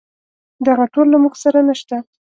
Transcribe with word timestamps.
دغه 0.67 0.85
ټول 0.93 1.07
له 1.13 1.17
موږ 1.23 1.33
سره 1.43 1.59
نشته. 1.67 1.95